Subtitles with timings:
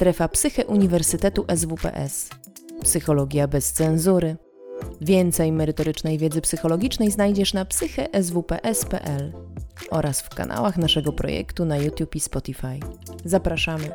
[0.00, 2.28] Strefa Psyche Uniwersytetu SWPS.
[2.82, 4.36] Psychologia bez cenzury.
[5.00, 9.32] Więcej merytorycznej wiedzy psychologicznej znajdziesz na psycheswps.pl
[9.90, 12.80] oraz w kanałach naszego projektu na YouTube i Spotify.
[13.24, 13.92] Zapraszamy.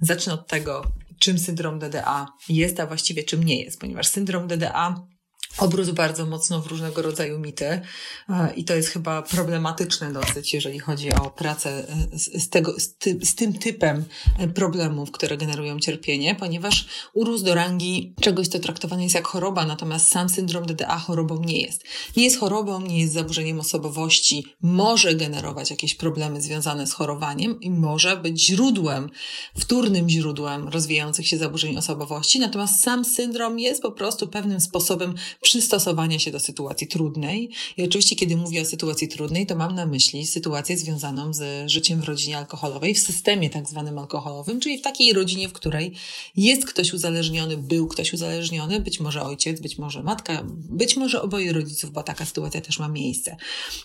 [0.00, 0.82] Zacznę od tego,
[1.20, 5.06] czym syndrom DDA jest, a właściwie czym nie jest, ponieważ syndrom DDA
[5.58, 7.80] obrósł bardzo mocno w różnego rodzaju mity.
[8.28, 12.80] E, i to jest chyba problematyczne dosyć, jeżeli chodzi o pracę e, z, z, tego,
[12.80, 14.04] z, ty, z, tym typem
[14.38, 19.66] e, problemów, które generują cierpienie, ponieważ urósł do rangi czegoś, co traktowane jest jak choroba,
[19.66, 21.84] natomiast sam syndrom DDA chorobą nie jest.
[22.16, 27.70] Nie jest chorobą, nie jest zaburzeniem osobowości, może generować jakieś problemy związane z chorowaniem i
[27.70, 29.10] może być źródłem,
[29.58, 35.14] wtórnym źródłem rozwijających się zaburzeń osobowości, natomiast sam syndrom jest po prostu pewnym sposobem
[35.46, 37.50] przystosowania się do sytuacji trudnej.
[37.76, 42.00] I oczywiście, kiedy mówię o sytuacji trudnej, to mam na myśli sytuację związaną z życiem
[42.00, 45.92] w rodzinie alkoholowej, w systemie tak zwanym alkoholowym, czyli w takiej rodzinie, w której
[46.36, 51.52] jest ktoś uzależniony, był ktoś uzależniony, być może ojciec, być może matka, być może oboje
[51.52, 53.36] rodziców, bo taka sytuacja też ma miejsce.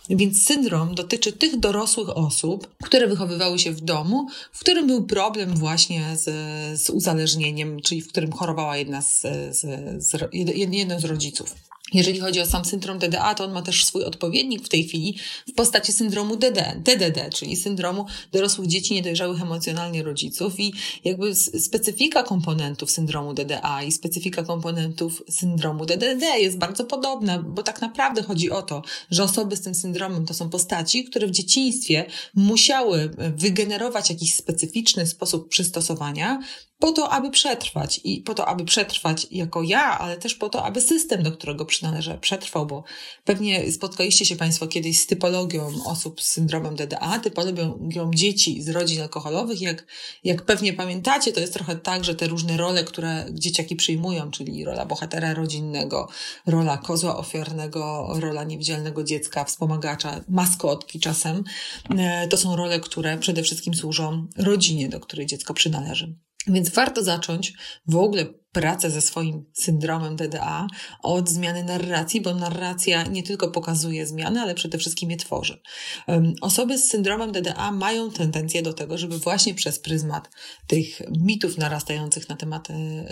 [0.09, 5.57] Więc syndrom dotyczy tych dorosłych osób, które wychowywały się w domu, w którym był problem
[5.57, 6.25] właśnie z,
[6.81, 9.59] z uzależnieniem, czyli w którym chorowała jedna z, z,
[10.03, 10.29] z,
[10.71, 11.50] jeden z rodziców.
[11.93, 15.17] Jeżeli chodzi o sam syndrom DDA, to on ma też swój odpowiednik w tej chwili
[15.47, 20.59] w postaci syndromu DD, DDD, czyli syndromu dorosłych dzieci niedojrzałych emocjonalnie rodziców.
[20.59, 27.63] I jakby specyfika komponentów syndromu DDA i specyfika komponentów syndromu DDD jest bardzo podobna, bo
[27.63, 31.31] tak naprawdę chodzi o to, że osoby z tym syndromem to są postaci, które w
[31.31, 36.39] dzieciństwie musiały wygenerować jakiś specyficzny sposób przystosowania
[36.81, 40.63] po to, aby przetrwać i po to, aby przetrwać jako ja, ale też po to,
[40.63, 42.83] aby system, do którego przynależę, przetrwał, bo
[43.25, 49.01] pewnie spotkaliście się Państwo kiedyś z typologią osób z syndromem DDA, typologią dzieci z rodzin
[49.01, 49.61] alkoholowych.
[49.61, 49.85] Jak,
[50.23, 54.65] jak pewnie pamiętacie, to jest trochę tak, że te różne role, które dzieciaki przyjmują, czyli
[54.65, 56.07] rola bohatera rodzinnego,
[56.45, 61.43] rola kozła ofiarnego, rola niewidzialnego dziecka, wspomagacza, maskotki czasem,
[61.97, 66.15] e, to są role, które przede wszystkim służą rodzinie, do której dziecko przynależy.
[66.47, 67.53] Więc warto zacząć
[67.87, 70.67] w ogóle pracę ze swoim syndromem DDA
[71.03, 75.61] od zmiany narracji, bo narracja nie tylko pokazuje zmiany, ale przede wszystkim je tworzy.
[76.41, 80.29] Osoby z syndromem DDA mają tendencję do tego, żeby właśnie przez pryzmat
[80.67, 83.07] tych mitów narastających na temat e, e,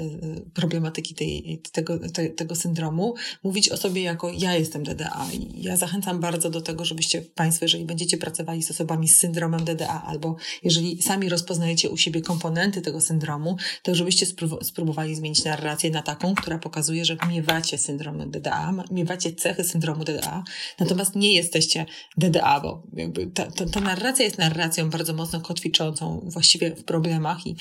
[0.54, 5.28] problematyki tej, tego, te, tego syndromu mówić o sobie jako ja jestem DDA.
[5.34, 9.66] I ja zachęcam bardzo do tego, żebyście Państwo, jeżeli będziecie pracowali z osobami z syndromem
[9.66, 14.26] DDA, albo jeżeli sami rozpoznajecie u siebie komponenty tego syndromu, to żebyście
[14.62, 20.04] spróbowali zmienić zmienić narrację na taką, która pokazuje, że miewacie syndrom DDA, miewacie cechy syndromu
[20.04, 20.44] DDA,
[20.80, 21.86] natomiast nie jesteście
[22.18, 27.48] DDA, bo jakby ta, ta, ta narracja jest narracją bardzo mocno kotwiczącą właściwie w problemach
[27.48, 27.56] i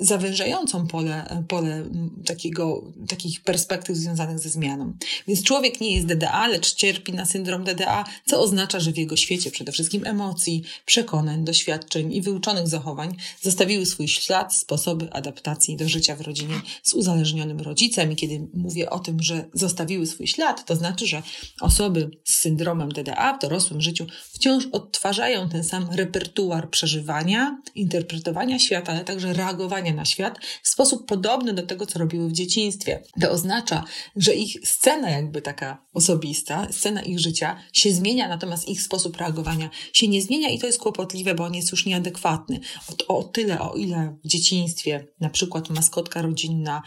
[0.00, 1.84] zawężającą pole, pole
[2.26, 4.92] takiego, takich perspektyw związanych ze zmianą.
[5.28, 9.16] Więc człowiek nie jest DDA, lecz cierpi na syndrom DDA, co oznacza, że w jego
[9.16, 15.88] świecie przede wszystkim emocji, przekonań, doświadczeń i wyuczonych zachowań zostawiły swój ślad, sposoby adaptacji do
[15.88, 20.64] życia w rodzinie z uzależnionym rodzicem i kiedy mówię o tym, że zostawiły swój ślad,
[20.64, 21.22] to znaczy, że
[21.60, 28.92] osoby z syndromem DDA w dorosłym życiu wciąż odtwarzają ten sam repertuar przeżywania, interpretowania świata,
[28.92, 33.02] ale także reagowania na świat w sposób podobny do tego, co robiły w dzieciństwie.
[33.20, 33.84] To oznacza,
[34.16, 39.70] że ich scena jakby taka osobista, scena ich życia się zmienia, natomiast ich sposób reagowania
[39.92, 42.60] się nie zmienia i to jest kłopotliwe, bo on jest już nieadekwatny.
[43.08, 46.82] O, o tyle, o ile w dzieciństwie na przykład maskotka rodzinna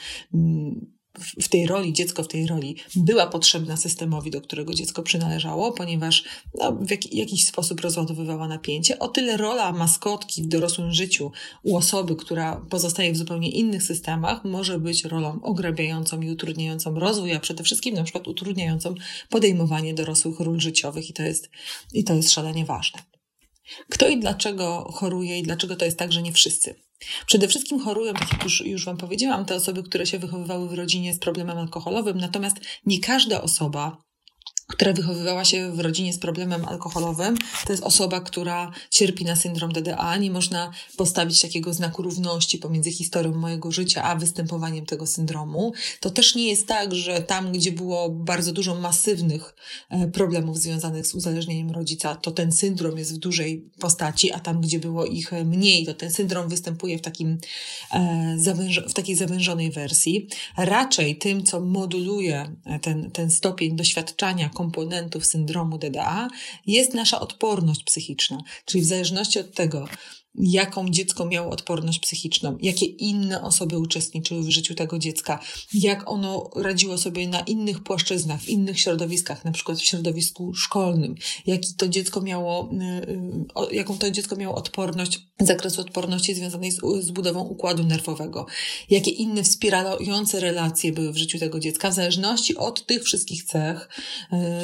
[1.42, 6.24] w tej roli, dziecko w tej roli była potrzebna systemowi, do którego dziecko przynależało, ponieważ
[6.60, 9.00] no, w jak, jakiś sposób rozładowywała napięcie.
[9.00, 11.32] O tyle rola maskotki w dorosłym życiu
[11.64, 17.34] u osoby, która pozostaje w zupełnie innych systemach, może być rolą ograbiającą i utrudniającą rozwój,
[17.34, 18.96] a przede wszystkim na przykład utrudniającą
[19.30, 21.50] podejmowanie dorosłych ról życiowych i to jest,
[21.94, 23.00] i to jest szalenie ważne.
[23.90, 26.76] Kto i dlaczego choruje i dlaczego to jest tak, że nie wszyscy?
[27.26, 30.74] Przede wszystkim chorują, tak jak już, już Wam powiedziałam, te osoby, które się wychowywały w
[30.74, 33.98] rodzinie z problemem alkoholowym, natomiast nie każda osoba
[34.68, 39.72] która wychowywała się w rodzinie z problemem alkoholowym, to jest osoba, która cierpi na syndrom
[39.72, 40.18] DDA.
[40.18, 45.74] Nie można postawić takiego znaku równości pomiędzy historią mojego życia a występowaniem tego syndromu.
[46.00, 49.56] To też nie jest tak, że tam, gdzie było bardzo dużo masywnych
[49.90, 54.62] e, problemów związanych z uzależnieniem rodzica, to ten syndrom jest w dużej postaci, a tam,
[54.62, 57.38] gdzie było ich mniej, to ten syndrom występuje w, takim,
[57.92, 58.38] e,
[58.90, 60.28] w takiej zawężonej wersji.
[60.58, 66.28] Raczej tym, co moduluje ten, ten stopień doświadczania komponentów syndromu DDA
[66.68, 68.38] jest nasza odporność psychiczna.
[68.66, 69.88] Czyli w zależności od tego,
[70.36, 75.40] jaką dziecko miało odporność psychiczną, jakie inne osoby uczestniczyły w życiu tego dziecka,
[75.74, 81.16] jak ono radziło sobie na innych płaszczyznach, w innych środowiskach, na przykład w środowisku szkolnym,
[81.46, 86.80] jaki to dziecko miało, y, y, jaką to dziecko miało odporność, zakresu odporności związanej z,
[87.00, 88.46] z budową układu nerwowego,
[88.90, 91.92] jakie inne wspierające relacje były w życiu tego dziecka.
[91.92, 93.90] W zależności od tych wszystkich cech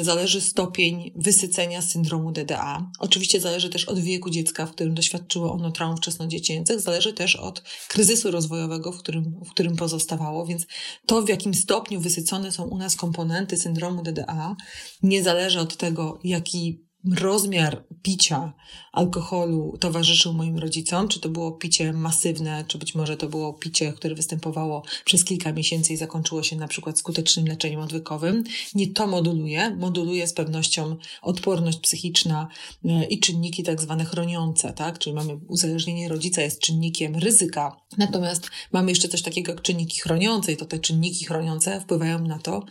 [0.00, 2.90] y, zależy stopień wysycenia syndromu DDA.
[2.98, 7.62] Oczywiście zależy też od wieku dziecka, w którym doświadczyło ono traum wczesnodziecięcych, zależy też od
[7.88, 10.66] kryzysu rozwojowego, w którym, w którym pozostawało, więc
[11.06, 14.56] to, w jakim stopniu wysycone są u nas komponenty syndromu DDA,
[15.02, 18.52] nie zależy od tego, jaki rozmiar picia
[18.92, 23.92] alkoholu towarzyszył moim rodzicom, czy to było picie masywne, czy być może to było picie,
[23.92, 28.44] które występowało przez kilka miesięcy i zakończyło się na przykład skutecznym leczeniem odwykowym.
[28.74, 32.48] Nie to moduluje, moduluje z pewnością odporność psychiczna
[32.84, 34.98] e, i czynniki tak zwane chroniące, tak?
[34.98, 37.76] Czyli mamy uzależnienie rodzica jest czynnikiem ryzyka.
[37.98, 42.38] Natomiast mamy jeszcze coś takiego jak czynniki chroniące i to te czynniki chroniące wpływają na
[42.38, 42.64] to,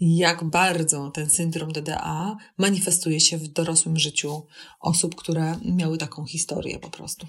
[0.00, 3.65] jak bardzo ten syndrom DDA manifestuje się w dorosłym
[3.98, 4.46] życiu
[4.80, 7.26] osób, które miały taką historię po prostu.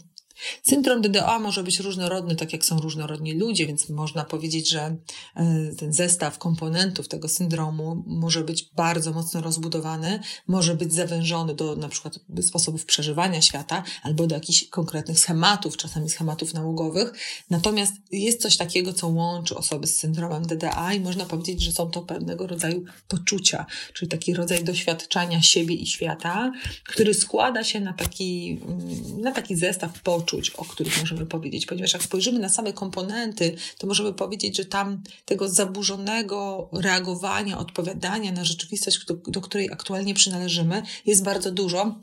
[0.63, 4.95] Syndrom DDA może być różnorodny, tak jak są różnorodni ludzie, więc można powiedzieć, że
[5.35, 11.75] e, ten zestaw komponentów tego syndromu może być bardzo mocno rozbudowany, może być zawężony do
[11.75, 17.13] na przykład sposobów przeżywania świata albo do jakichś konkretnych schematów, czasami schematów nałogowych.
[17.49, 21.89] Natomiast jest coś takiego, co łączy osoby z syndromem DDA i można powiedzieć, że są
[21.89, 26.51] to pewnego rodzaju poczucia, czyli taki rodzaj doświadczania siebie i świata,
[26.83, 30.26] który składa się na taki, mm, na taki zestaw poczuć,
[30.57, 35.03] o których możemy powiedzieć, ponieważ jak spojrzymy na same komponenty, to możemy powiedzieć, że tam
[35.25, 42.01] tego zaburzonego reagowania, odpowiadania na rzeczywistość, do której aktualnie przynależymy, jest bardzo dużo.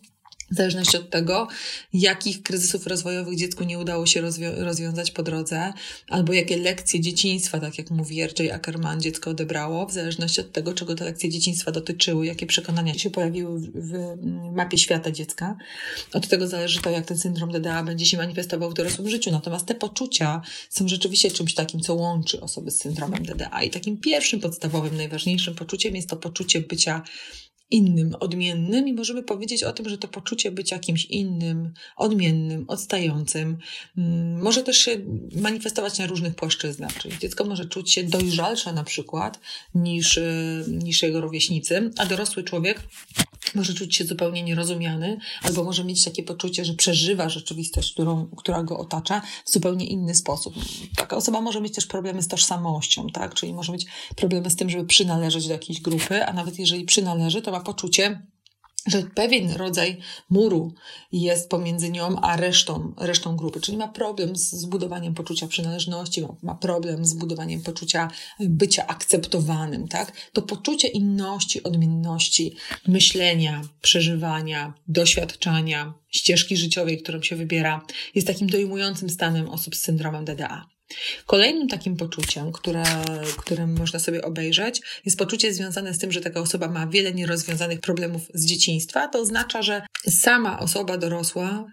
[0.51, 1.49] W zależności od tego,
[1.93, 5.73] jakich kryzysów rozwojowych dziecku nie udało się rozwią- rozwiązać po drodze,
[6.09, 8.53] albo jakie lekcje dzieciństwa, tak jak mówi R.J.
[8.53, 13.11] Ackerman, dziecko odebrało, w zależności od tego, czego te lekcje dzieciństwa dotyczyły, jakie przekonania się
[13.11, 14.17] pojawiły w, w
[14.55, 15.57] mapie świata dziecka.
[16.13, 19.31] Od tego zależy to, jak ten syndrom DDA będzie się manifestował w dorosłym życiu.
[19.31, 23.63] Natomiast te poczucia są rzeczywiście czymś takim, co łączy osoby z syndromem DDA.
[23.63, 27.03] I takim pierwszym, podstawowym, najważniejszym poczuciem jest to poczucie bycia
[27.71, 33.59] innym, odmiennym i możemy powiedzieć o tym, że to poczucie bycia kimś innym, odmiennym, odstającym
[33.99, 34.99] mm, może też się
[35.37, 36.99] manifestować na różnych płaszczyznach.
[36.99, 39.41] Czyli dziecko może czuć się dojrzalsze na przykład
[39.75, 42.81] niż, y, niż jego rówieśnicy, a dorosły człowiek
[43.55, 48.63] może czuć się zupełnie nierozumiany, albo może mieć takie poczucie, że przeżywa rzeczywistość, którą, która
[48.63, 50.55] go otacza w zupełnie inny sposób.
[50.97, 53.35] Taka osoba może mieć też problemy z tożsamością, tak?
[53.35, 53.87] Czyli może mieć
[54.17, 58.23] problemy z tym, żeby przynależeć do jakiejś grupy, a nawet jeżeli przynależy, to ma poczucie,
[58.87, 60.01] że pewien rodzaj
[60.31, 60.75] muru
[61.13, 66.55] jest pomiędzy nią a resztą, resztą grupy, czyli ma problem z zbudowaniem poczucia przynależności, ma,
[66.55, 68.11] problem z budowaniem poczucia
[68.41, 70.13] bycia akceptowanym, tak?
[70.33, 72.57] To poczucie inności, odmienności,
[72.89, 77.83] myślenia, przeżywania, doświadczania, ścieżki życiowej, którą się wybiera,
[78.15, 80.74] jest takim dojmującym stanem osób z syndromem DDA.
[81.27, 82.85] Kolejnym takim poczuciem, które,
[83.37, 87.81] którym można sobie obejrzeć, jest poczucie związane z tym, że taka osoba ma wiele nierozwiązanych
[87.81, 89.09] problemów z dzieciństwa.
[89.09, 91.65] To oznacza, że sama osoba dorosła,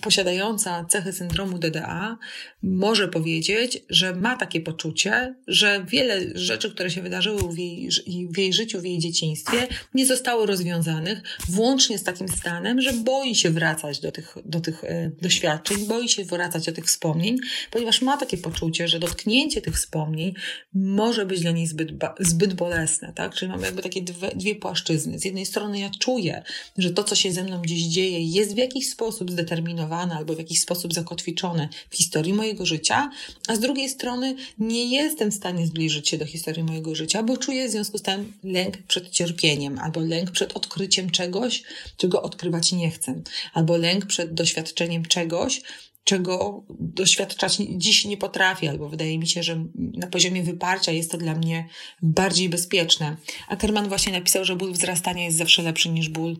[0.00, 2.18] posiadająca cechy syndromu DDA,
[2.62, 7.88] może powiedzieć, że ma takie poczucie, że wiele rzeczy, które się wydarzyły w jej,
[8.30, 13.34] w jej życiu, w jej dzieciństwie, nie zostały rozwiązanych, włącznie z takim stanem, że boi
[13.34, 17.36] się wracać do tych, do tych e, doświadczeń, boi się wracać do tych wspomnień,
[17.70, 20.34] ponieważ ma takie poczucie, że dotknięcie tych wspomnień
[20.74, 23.34] może być dla niej zbyt, zbyt bolesne, tak?
[23.34, 25.18] Czyli mamy jakby takie dwie, dwie płaszczyzny.
[25.18, 26.42] Z jednej strony ja czuję,
[26.78, 30.38] że to, co się ze mną gdzieś dzieje, jest w jakiś sposób zdeterminowane albo w
[30.38, 33.10] jakiś sposób zakotwiczone w historii mojego życia,
[33.48, 37.36] a z drugiej strony nie jestem w stanie zbliżyć się do historii mojego życia, bo
[37.36, 41.62] czuję w związku z tym lęk przed cierpieniem albo lęk przed odkryciem czegoś,
[41.96, 45.62] czego odkrywać nie chcę, albo lęk przed doświadczeniem czegoś,
[46.10, 51.18] czego doświadczać dziś nie potrafię, albo wydaje mi się, że na poziomie wyparcia jest to
[51.18, 51.68] dla mnie
[52.02, 53.16] bardziej bezpieczne.
[53.48, 56.36] Ackerman właśnie napisał, że ból wzrastania jest zawsze lepszy niż ból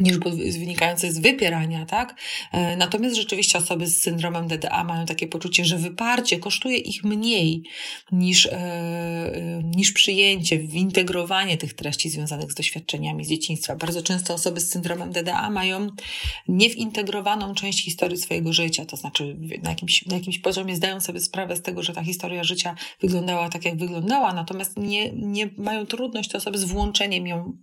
[0.00, 0.18] niż
[0.58, 2.20] wynikające z wypierania, tak?
[2.52, 7.62] E, natomiast rzeczywiście osoby z syndromem DDA mają takie poczucie, że wyparcie kosztuje ich mniej
[8.12, 13.76] niż, e, e, niż przyjęcie, wintegrowanie tych treści związanych z doświadczeniami z dzieciństwa.
[13.76, 15.86] Bardzo często osoby z syndromem DDA mają
[16.48, 21.56] niewintegrowaną część historii swojego życia, to znaczy na jakimś, na jakimś poziomie zdają sobie sprawę
[21.56, 26.30] z tego, że ta historia życia wyglądała tak, jak wyglądała, natomiast nie, nie mają trudność
[26.30, 27.56] te osoby z włączeniem ją,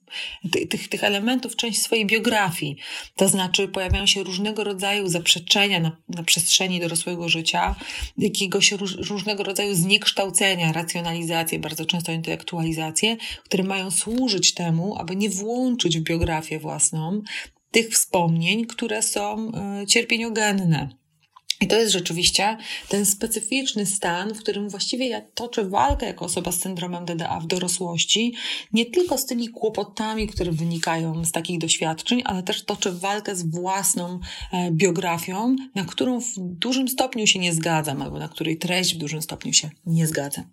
[0.70, 2.78] tych, tych elementów, część swojej biografii, biografii.
[3.16, 7.76] To znaczy pojawiają się różnego rodzaju zaprzeczenia na, na przestrzeni dorosłego życia,
[8.18, 15.30] jakiegoś róż, różnego rodzaju zniekształcenia, racjonalizacje, bardzo często intelektualizacje, które mają służyć temu, aby nie
[15.30, 17.22] włączyć w biografię własną
[17.72, 19.52] tych wspomnień, które są
[19.84, 20.99] y, cierpieniogenne.
[21.62, 26.52] I to jest rzeczywiście ten specyficzny stan, w którym właściwie ja toczę walkę jako osoba
[26.52, 28.34] z syndromem DDA w dorosłości,
[28.74, 33.52] nie tylko z tymi kłopotami, które wynikają z takich doświadczeń, ale też toczę walkę z
[33.52, 34.20] własną
[34.52, 38.98] e, biografią, na którą w dużym stopniu się nie zgadzam, albo na której treść w
[38.98, 40.44] dużym stopniu się nie zgadzam.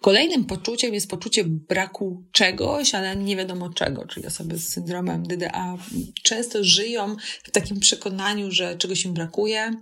[0.00, 5.76] Kolejnym poczuciem jest poczucie braku czegoś, ale nie wiadomo czego, czyli osoby z syndromem DDA
[6.22, 9.72] często żyją w takim przekonaniu, że czegoś im brakuje,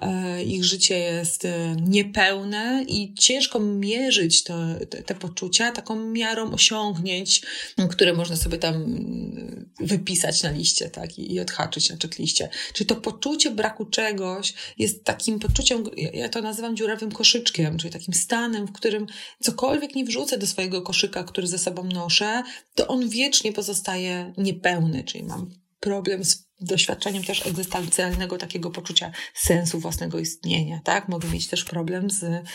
[0.00, 6.52] e, ich życie jest e, niepełne i ciężko mierzyć te, te, te poczucia taką miarą
[6.52, 7.42] osiągnięć,
[7.90, 12.48] które można sobie tam mm, wypisać na liście tak, i, i odhaczyć na checkliście.
[12.72, 18.14] Czyli to poczucie braku czegoś jest takim poczuciem, ja to nazywam dziurawym koszyczkiem, czyli takim
[18.14, 19.06] stanem, w którym
[19.40, 22.42] cokolwiek nie wrzucę do swojego koszyka, który ze sobą noszę,
[22.74, 29.78] to on wiecznie pozostaje niepełny, czyli mam problem z doświadczeniem też egzystencjalnego takiego poczucia sensu
[29.78, 31.08] własnego istnienia, tak?
[31.08, 32.46] Mogę mieć też problem z, mm,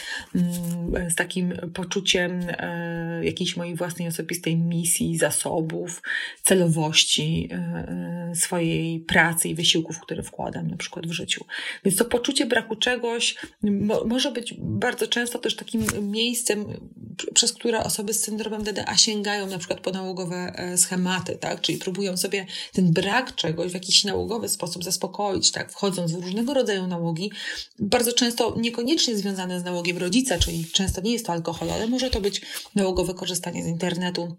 [1.11, 6.01] z takim poczuciem e, jakiejś mojej własnej osobistej misji, zasobów,
[6.43, 11.45] celowości e, e, swojej pracy i wysiłków, które wkładam na przykład w życiu.
[11.85, 16.65] Więc to poczucie braku czegoś mo, może być bardzo często też takim miejscem,
[17.33, 21.61] przez które osoby z syndromem DDA sięgają na przykład po nałogowe schematy, tak?
[21.61, 26.23] Czyli próbują sobie ten brak czegoś w jakiś jakiś nałogowy sposób zaspokoić, tak, wchodząc w
[26.23, 27.31] różnego rodzaju nałogi,
[27.79, 32.09] bardzo często niekoniecznie związane z nałogiem rodzica, czyli często nie jest to alkohol, ale może
[32.09, 32.41] to być
[32.75, 34.37] nałogowe korzystanie z internetu,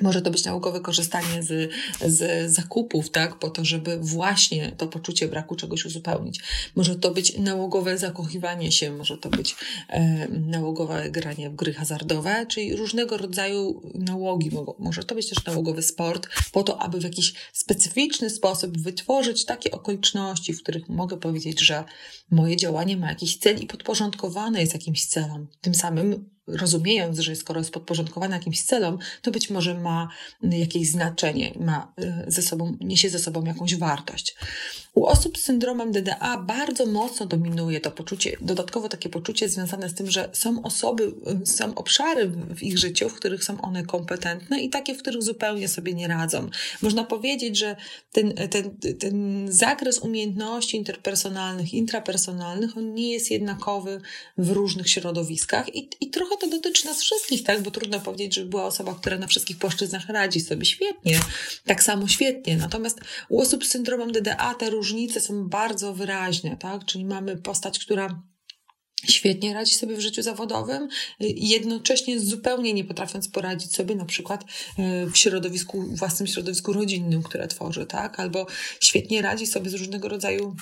[0.00, 1.72] może to być naukowe korzystanie z,
[2.06, 6.40] z zakupów, tak, po to, żeby właśnie to poczucie braku czegoś uzupełnić.
[6.76, 9.56] Może to być nałogowe zakochiwanie się, może to być
[9.88, 14.50] e, nałogowe granie w gry hazardowe, czyli różnego rodzaju nałogi.
[14.78, 19.70] Może to być też nałogowy sport, po to, aby w jakiś specyficzny sposób wytworzyć takie
[19.70, 21.84] okoliczności, w których mogę powiedzieć, że
[22.30, 25.46] moje działanie ma jakiś cel i podporządkowane jest jakimś celom.
[25.60, 30.08] Tym samym rozumiejąc, że skoro jest podporządkowana jakimś celom, to być może ma
[30.42, 34.36] jakieś znaczenie, ma e, ze sobą, niesie ze sobą jakąś wartość.
[34.94, 39.94] U osób z syndromem DDA bardzo mocno dominuje to poczucie, dodatkowo takie poczucie związane z
[39.94, 41.12] tym, że są osoby,
[41.44, 45.68] są obszary w ich życiu, w których są one kompetentne i takie, w których zupełnie
[45.68, 46.50] sobie nie radzą.
[46.82, 47.76] Można powiedzieć, że
[48.12, 54.00] ten, ten, ten zakres umiejętności interpersonalnych, intrapersonalnych, on nie jest jednakowy
[54.38, 57.62] w różnych środowiskach i, i trochę to dotyczy nas wszystkich, tak?
[57.62, 61.20] Bo trudno powiedzieć, że była osoba, która na wszystkich płaszczyznach radzi sobie świetnie,
[61.66, 62.56] tak samo świetnie.
[62.56, 66.84] Natomiast u osób z syndromem DDA te różnice są bardzo wyraźne, tak?
[66.84, 68.22] Czyli mamy postać, która
[69.04, 70.88] świetnie radzi sobie w życiu zawodowym,
[71.20, 74.44] jednocześnie zupełnie nie potrafiąc poradzić sobie na przykład
[74.78, 78.20] e, w środowisku, własnym środowisku rodzinnym, które tworzy, tak?
[78.20, 78.46] Albo
[78.80, 80.56] świetnie radzi sobie z różnego rodzaju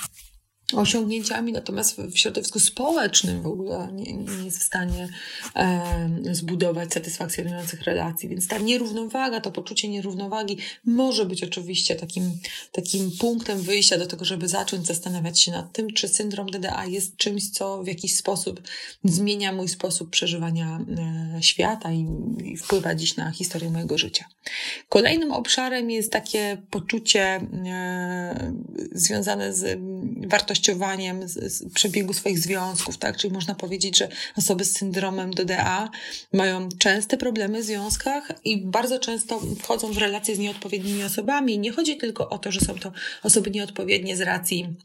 [0.75, 5.09] osiągnięciami, natomiast w środowisku społecznym w ogóle nie, nie jest w stanie
[5.57, 8.29] e, zbudować satysfakcjonujących relacji.
[8.29, 12.39] Więc ta nierównowaga, to poczucie nierównowagi może być oczywiście takim,
[12.73, 17.17] takim punktem wyjścia do tego, żeby zacząć zastanawiać się nad tym, czy syndrom DDA jest
[17.17, 18.63] czymś, co w jakiś sposób
[19.05, 20.81] zmienia mój sposób przeżywania
[21.37, 22.07] e, świata i,
[22.45, 24.25] i wpływa dziś na historię mojego życia.
[24.89, 28.53] Kolejnym obszarem jest takie poczucie e,
[28.93, 29.81] związane z
[30.27, 33.17] wartością wartościowaniem z, z przebiegu swoich związków, tak?
[33.17, 35.91] Czyli można powiedzieć, że osoby z syndromem DDA
[36.33, 41.59] mają częste problemy w związkach i bardzo często wchodzą w relacje z nieodpowiednimi osobami.
[41.59, 44.77] Nie chodzi tylko o to, że są to osoby nieodpowiednie z racji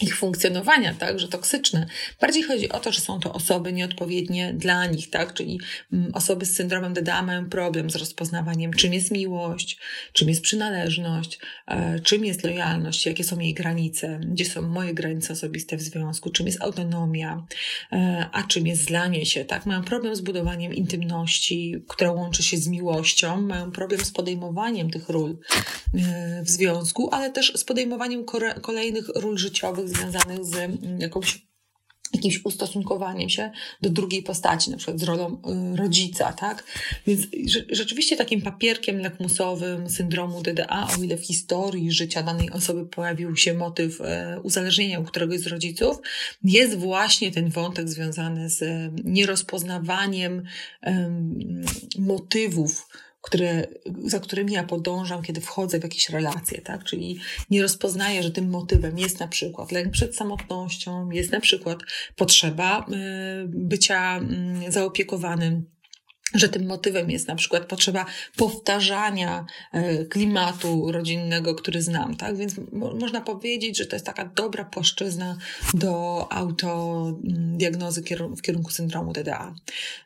[0.00, 1.86] ich funkcjonowania, tak, że toksyczne.
[2.20, 5.60] Bardziej chodzi o to, że są to osoby nieodpowiednie dla nich, tak, czyli
[5.92, 9.78] mm, osoby z syndromem DDA mają problem z rozpoznawaniem, czym jest miłość,
[10.12, 15.32] czym jest przynależność, e, czym jest lojalność, jakie są jej granice, gdzie są moje granice
[15.32, 17.46] osobiste w związku, czym jest autonomia,
[17.92, 19.66] e, a czym jest zlanie się, tak.
[19.66, 25.08] Mają problem z budowaniem intymności, która łączy się z miłością, mają problem z podejmowaniem tych
[25.08, 25.36] ról
[25.94, 28.24] e, w związku, ale też z podejmowaniem
[28.62, 31.42] kolejnych ról życiowych związanych z mm, jakąś
[32.14, 33.50] jakimś ustosunkowaniem się
[33.82, 36.64] do drugiej postaci, na przykład z rolą y, rodzica, tak?
[37.06, 37.26] Więc
[37.70, 43.54] rzeczywiście takim papierkiem lakmusowym syndromu DDA, o ile w historii życia danej osoby pojawił się
[43.54, 45.96] motyw e, uzależnienia u któregoś z rodziców,
[46.44, 50.42] jest właśnie ten wątek związany z e, nierozpoznawaniem
[51.98, 52.88] motywów,
[53.22, 53.66] które,
[54.04, 56.84] za którymi ja podążam, kiedy wchodzę w jakieś relacje, tak?
[56.84, 61.78] Czyli nie rozpoznaję, że tym motywem jest na przykład lęk przed samotnością, jest na przykład
[62.16, 62.84] potrzeba y,
[63.48, 65.72] bycia mm, zaopiekowanym
[66.34, 72.36] że tym motywem jest na przykład potrzeba powtarzania e, klimatu rodzinnego, który znam, tak?
[72.36, 75.36] Więc mo można powiedzieć, że to jest taka dobra płaszczyzna
[75.74, 78.02] do autodiagnozy
[78.36, 79.54] w kierunku syndromu DDA.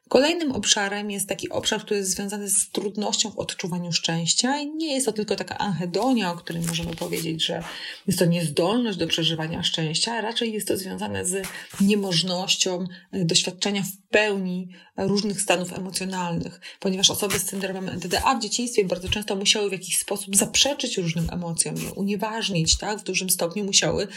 [0.09, 4.95] Kolejnym obszarem jest taki obszar, który jest związany z trudnością w odczuwaniu szczęścia i nie
[4.95, 7.63] jest to tylko taka anhedonia, o której możemy powiedzieć, że
[8.07, 11.47] jest to niezdolność do przeżywania szczęścia, a raczej jest to związane z
[11.81, 18.85] niemożnością e, doświadczenia w pełni różnych stanów emocjonalnych, ponieważ osoby z syndromem DDA w dzieciństwie
[18.85, 22.99] bardzo często musiały w jakiś sposób zaprzeczyć różnym emocjom, je unieważnić, tak?
[22.99, 24.09] W dużym stopniu musiały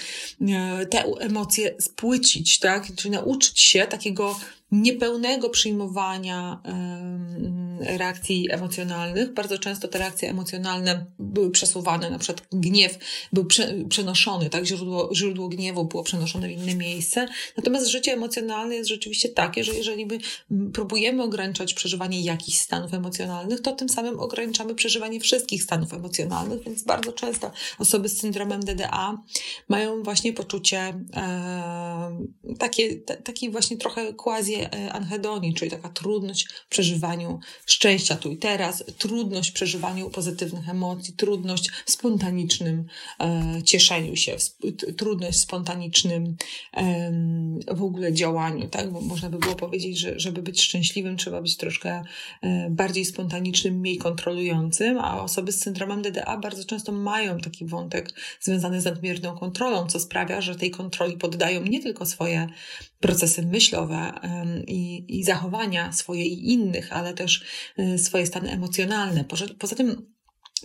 [0.42, 2.96] e, te emocje spłycić, tak?
[2.96, 4.36] Czyli nauczyć się takiego
[4.72, 6.62] niepełnego przyjmowania
[7.80, 9.34] reakcji emocjonalnych.
[9.34, 12.98] Bardzo często te reakcje emocjonalne były przesuwane, na przykład gniew
[13.34, 14.66] był prze, przenoszony, tak?
[14.66, 17.28] Źródło, źródło gniewu było przenoszone w inne miejsce.
[17.58, 20.18] Natomiast życie emocjonalne jest rzeczywiście takie, że jeżeli my
[20.74, 26.84] próbujemy ograniczać przeżywanie jakichś stanów emocjonalnych, to tym samym ograniczamy przeżywanie wszystkich stanów emocjonalnych, więc
[26.84, 29.18] bardzo często osoby z syndromem DDA
[29.68, 30.80] mają właśnie poczucie
[31.16, 32.26] e,
[32.60, 38.32] takie, t, taki właśnie trochę quasi E, anhedonii, czyli taka trudność w przeżywaniu szczęścia tu
[38.32, 42.86] i teraz, trudność w przeżywaniu pozytywnych emocji, trudność w spontanicznym
[43.20, 44.36] e, cieszeniu się,
[44.98, 46.36] trudność w spontanicznym
[46.78, 47.12] e,
[47.72, 48.92] w ogóle działaniu, tak?
[48.92, 52.04] Bo można by było powiedzieć, że żeby być szczęśliwym, trzeba być troszkę
[52.42, 58.14] e, bardziej spontanicznym, mniej kontrolującym, a osoby z syndromem DDA bardzo często mają taki wątek
[58.42, 62.48] związany z nadmierną kontrolą, co sprawia, że tej kontroli poddają nie tylko swoje
[63.00, 64.14] procesy myślowe
[64.68, 67.44] i, i zachowania swoje i innych, ale też
[67.78, 69.26] e, swoje stany emocjonalne.
[69.60, 70.14] Poza tym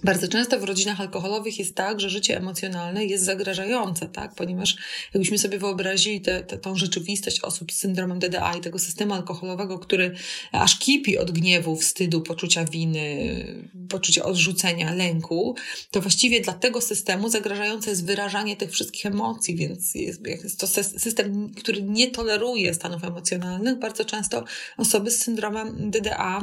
[0.03, 4.35] bardzo często w rodzinach alkoholowych jest tak, że życie emocjonalne jest zagrażające, tak?
[4.35, 4.77] Ponieważ
[5.15, 10.14] jakbyśmy sobie wyobrazili tę tą rzeczywistość osób z syndromem DDA i tego systemu alkoholowego, który
[10.53, 13.45] aż kipi od gniewu, wstydu, poczucia winy,
[13.88, 15.57] poczucia odrzucenia, lęku,
[15.90, 20.66] to właściwie dla tego systemu zagrażające jest wyrażanie tych wszystkich emocji, więc jest, jest to
[20.66, 23.79] system, który nie toleruje stanów emocjonalnych.
[23.79, 24.45] Bardzo często
[24.77, 26.40] osoby z syndromem DDA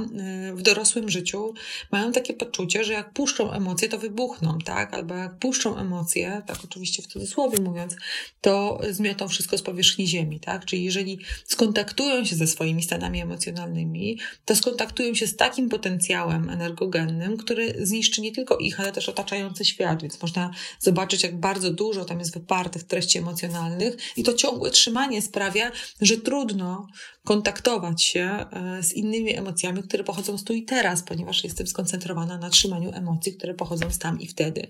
[0.50, 1.54] y, w dorosłym życiu
[1.92, 4.94] mają takie poczucie, że jak puszczą puszczą emocje, to wybuchną, tak?
[4.94, 7.96] Albo jak puszczą emocje, tak oczywiście w cudzysłowie mówiąc,
[8.42, 10.66] to zmiotą wszystko z powierzchni ziemi, tak?
[10.66, 17.38] Czyli jeżeli skontaktują się ze swoimi stanami emocjonalnymi, to skontaktują się z takim potencjałem energogennym,
[17.38, 22.06] który zniszczy nie tylko ich, ale też otaczający świat, więc można zobaczyć, jak bardzo dużo
[22.06, 26.88] tam jest wypartych treści emocjonalnych i to ciągłe trzymanie sprawia, że trudno
[27.24, 32.38] kontaktować się e, z innymi emocjami, które pochodzą z tu i teraz, ponieważ jestem skoncentrowana
[32.38, 34.68] na trzymaniu emocji, które pochodzą z tam i wtedy.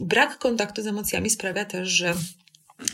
[0.00, 2.14] Brak kontaktu z emocjami sprawia też, że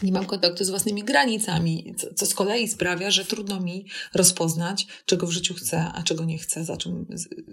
[0.02, 4.86] nie mam kontaktu z własnymi granicami, co, co, z kolei sprawia, że trudno mi rozpoznać,
[5.06, 7.06] czego w życiu chcę, a czego nie chcę, za czym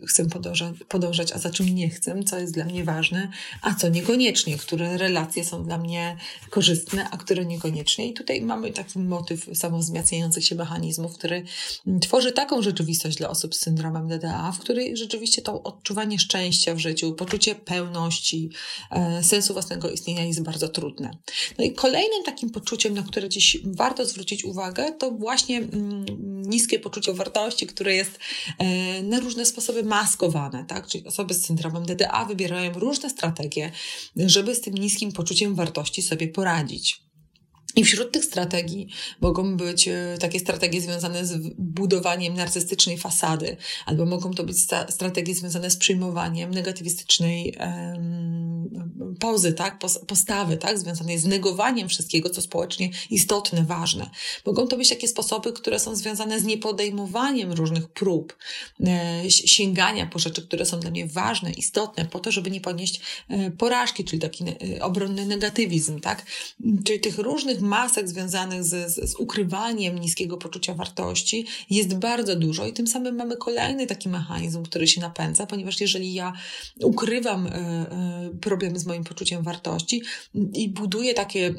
[0.08, 3.30] chcę podążać, podążać, a za czym nie chcę, co jest dla mnie ważne,
[3.62, 6.18] a co niekoniecznie, które relacje są dla mnie
[6.50, 8.08] korzystne, a które niekoniecznie.
[8.08, 11.44] I tutaj mamy taki motyw samozmiacniających się mechanizmów, który
[12.02, 16.80] tworzy taką rzeczywistość dla osób z syndromem DDA, w której rzeczywiście to odczuwanie szczęścia w
[16.80, 18.50] życiu, poczucie pełności,
[18.92, 21.12] e, sensu własnego istnienia jest bardzo trudne.
[21.58, 26.06] No i kolejnym takim poczuciem, na które dziś warto zwrócić uwagę, to właśnie mm,
[26.50, 28.20] niskie poczucie wartości, które jest
[28.58, 30.88] e, na różne sposoby maskowane, tak?
[30.88, 33.72] Czyli osoby z syndromem DDA wybierają różne strategie,
[34.16, 37.03] żeby z tym niskim poczuciem wartości sobie poradzić.
[37.76, 38.88] I wśród tych strategii
[39.22, 44.58] mogą być e, takie strategie związane z budowaniem narcystycznej fasady, albo mogą to być
[44.90, 48.70] strategie związane z przyjmowaniem negatywistycznej um,
[49.20, 49.80] pozy, tak?
[50.08, 50.80] postawy, tak?
[50.80, 54.10] związanej z negowaniem wszystkiego, co społecznie istotne, ważne.
[54.46, 58.38] Mogą to być takie sposoby, które są związane z niepodejmowaniem różnych prób,
[58.86, 63.02] e, sięgania po rzeczy, które są dla mnie ważne, istotne, po to, żeby nie ponieść
[63.30, 64.44] e, porażki, czyli taki
[64.82, 66.26] obronny negatywizm, tak?
[66.86, 72.66] Czyli tych różnych masek związanych z, z, z ukrywaniem niskiego poczucia wartości jest bardzo dużo
[72.66, 76.34] i tym samym mamy kolejny taki mechanizm, który się napędza, ponieważ jeżeli ja
[76.82, 80.02] ukrywam e, e, problemy z moim poczuciem wartości
[80.54, 81.56] i buduję takie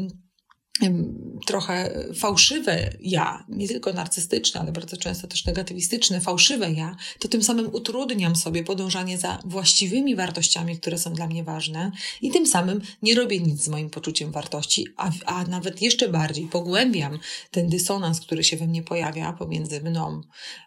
[1.47, 7.43] trochę fałszywe ja, nie tylko narcystyczne, ale bardzo często też negatywistyczne, fałszywe ja, to tym
[7.43, 12.81] samym utrudniam sobie podążanie za właściwymi wartościami, które są dla mnie ważne i tym samym
[13.03, 17.19] nie robię nic z moim poczuciem wartości, a, a nawet jeszcze bardziej pogłębiam
[17.51, 20.21] ten dysonans, który się we mnie pojawia pomiędzy mną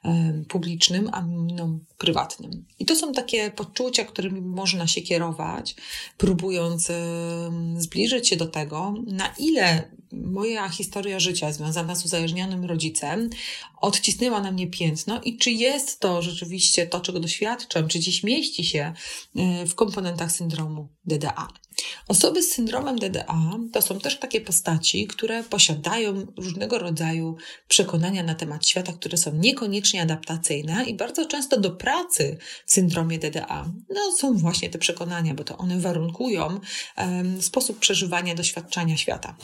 [0.06, 2.65] e, publicznym, a mną prywatnym.
[2.80, 5.76] I to są takie poczucia, którymi można się kierować,
[6.17, 6.93] próbując e,
[7.78, 13.30] zbliżyć się do tego, na ile moja historia życia związana z uzależnionym rodzicem
[13.82, 18.65] odcisnęła na mnie piętno i czy jest to rzeczywiście to, czego doświadczam, czy dziś mieści
[18.65, 18.93] się
[19.36, 21.48] e, w komponentach syndromu DDA.
[22.08, 27.36] Osoby z syndromem DDA to są też takie postaci, które posiadają różnego rodzaju
[27.67, 33.20] przekonania na temat świata, które są niekoniecznie adaptacyjne i bardzo często do pracy w syndromie
[33.20, 36.60] DDA no, są właśnie te przekonania, bo to one warunkują
[36.98, 39.36] um, sposób przeżywania, doświadczania świata.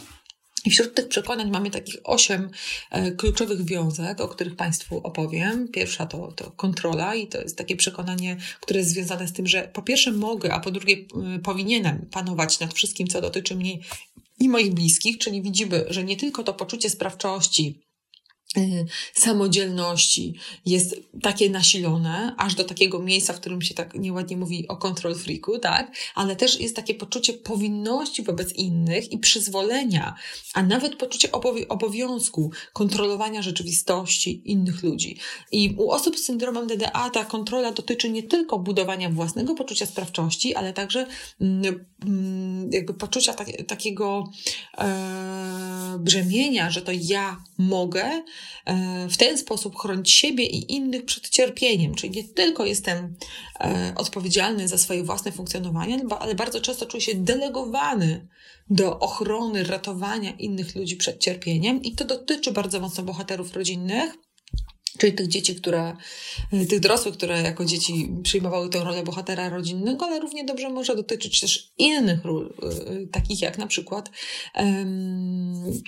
[0.66, 2.50] I wśród tych przekonań mamy takich osiem
[2.92, 5.68] e, kluczowych wiązek, o których Państwu opowiem.
[5.68, 9.70] Pierwsza to, to kontrola i to jest takie przekonanie, które jest związane z tym, że
[9.74, 10.98] po pierwsze mogę, a po drugie
[11.44, 13.78] powinienem panować nad wszystkim, co dotyczy mnie
[14.40, 17.80] i moich bliskich, czyli widzimy, że nie tylko to poczucie sprawczości,
[19.14, 20.34] samodzielności
[20.66, 25.16] jest takie nasilone, aż do takiego miejsca, w którym się tak nieładnie mówi o control
[25.16, 25.96] freaku, tak?
[26.16, 30.16] Ale też jest takie poczucie powinności wobec innych i przyzwolenia,
[30.54, 31.30] a nawet poczucie
[31.70, 35.18] obowiązku kontrolowania rzeczywistości innych ludzi.
[35.52, 40.56] I u osób z syndromem DDA ta kontrola dotyczy nie tylko budowania własnego poczucia sprawczości,
[40.56, 41.08] ale także
[41.42, 44.32] mm, mm, jakby poczucia tak, takiego
[44.78, 48.24] e, brzemienia, że to ja mogę,
[49.10, 51.96] w ten sposób chronić siebie i innych przed cierpieniem.
[51.96, 53.16] Czyli nie tylko jestem
[53.60, 58.28] e, odpowiedzialny za swoje własne funkcjonowanie, ale bardzo często czuję się delegowany
[58.70, 61.82] do ochrony, ratowania innych ludzi przed cierpieniem.
[61.82, 64.14] I to dotyczy bardzo mocno bohaterów rodzinnych.
[64.98, 65.98] Czyli tych dzieci, które,
[66.52, 70.96] e, tych dorosłych, które jako dzieci przyjmowały tę rolę bohatera rodzinnego, ale równie dobrze może
[70.96, 72.54] dotyczyć też innych ról,
[73.12, 74.10] takich jak na przykład
[74.56, 75.82] um,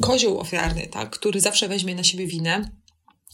[0.00, 2.70] kozioł ofiarny, tak, który zawsze weźmie na siebie winę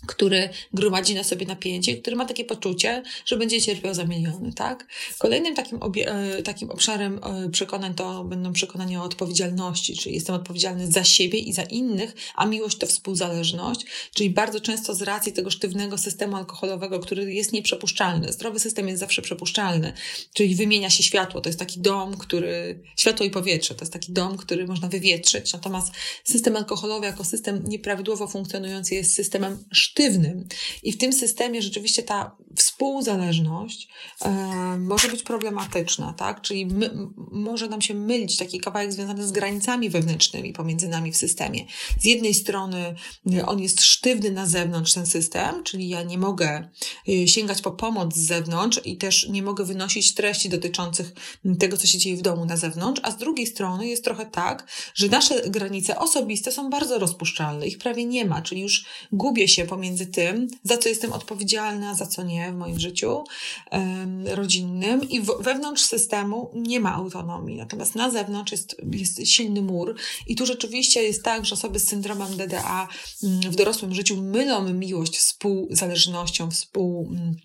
[0.07, 4.87] który gromadzi na sobie napięcie, który ma takie poczucie, że będzie cierpiał za miliony, tak?
[5.19, 10.93] Kolejnym takim, e, takim obszarem e, przekonań to będą przekonania o odpowiedzialności, czyli jestem odpowiedzialny
[10.93, 15.51] za siebie i za innych, a miłość to współzależność, czyli bardzo często z racji tego
[15.51, 18.33] sztywnego systemu alkoholowego, który jest nieprzepuszczalny.
[18.33, 19.93] Zdrowy system jest zawsze przepuszczalny,
[20.35, 21.41] czyli wymienia się światło.
[21.41, 25.53] To jest taki dom, który, światło i powietrze, to jest taki dom, który można wywietrzyć.
[25.53, 25.93] Natomiast
[26.25, 30.49] system alkoholowy jako system nieprawidłowo funkcjonujący jest systemem sztywnym, sztywnym.
[30.83, 33.89] I w tym systemie rzeczywiście ta współzależność
[34.25, 34.31] e,
[34.79, 36.41] może być problematyczna, tak?
[36.41, 36.91] Czyli my,
[37.33, 41.67] może nam się mylić taki kawałek związany z granicami wewnętrznymi pomiędzy nami w systemie.
[42.01, 42.95] Z jednej strony
[43.33, 46.69] e, on jest sztywny na zewnątrz, ten system, czyli ja nie mogę
[47.09, 51.13] e, sięgać po pomoc z zewnątrz i też nie mogę wynosić treści dotyczących
[51.59, 54.67] tego, co się dzieje w domu na zewnątrz, a z drugiej strony jest trochę tak,
[54.95, 59.65] że nasze granice osobiste są bardzo rozpuszczalne, ich prawie nie ma, czyli już gubię się
[59.65, 63.25] pomiędzy pomiędzy tym, za co jestem odpowiedzialna, za co nie w moim życiu
[63.73, 69.63] um, rodzinnym i w, wewnątrz systemu nie ma autonomii, natomiast na zewnątrz jest, jest silny
[69.63, 69.95] mur
[70.27, 72.89] i tu rzeczywiście jest tak, że osoby z syndromem DDA
[73.23, 77.37] mm, w dorosłym życiu mylą miłość współzależnością, współ mm,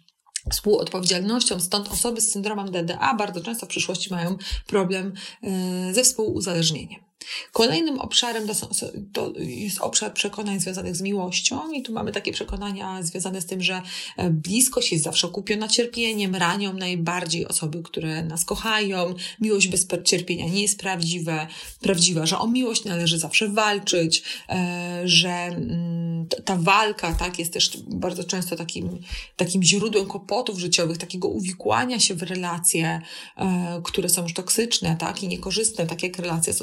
[0.52, 7.07] współodpowiedzialnością, stąd osoby z syndromem DDA bardzo często w przyszłości mają problem e, ze współuzależnieniem.
[7.52, 8.68] Kolejnym obszarem to, są,
[9.14, 13.62] to, jest obszar przekonań związanych z miłością, i tu mamy takie przekonania związane z tym,
[13.62, 13.82] że
[14.18, 20.48] e, bliskość jest zawsze kupiona cierpieniem, ranią najbardziej osoby, które nas kochają, miłość bez cierpienia
[20.48, 21.48] nie jest prawdziwe,
[21.82, 27.78] prawdziwa, że o miłość należy zawsze walczyć, e, że mm, ta walka tak, jest też
[27.88, 29.00] bardzo często takim,
[29.36, 33.02] takim źródłem kłopotów życiowych, takiego uwikłania się w relacje,
[33.38, 36.54] e, które są już toksyczne tak, i niekorzystne, tak jak relacje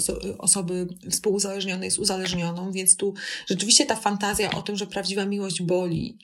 [0.45, 3.15] osoby współuzależnionej z uzależnioną, więc tu
[3.47, 6.19] rzeczywiście ta fantazja o tym, że prawdziwa miłość boli